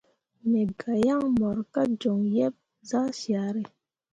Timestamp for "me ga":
0.49-0.93